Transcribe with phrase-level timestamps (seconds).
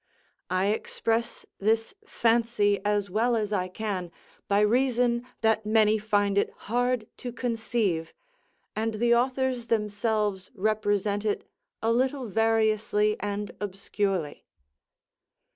[0.49, 4.11] I express this fancy as well as I can,
[4.47, 8.11] by reason that many find it hard to conceive,
[8.75, 11.47] and the authors themselves represent it
[11.83, 14.43] a little variously and obscurely.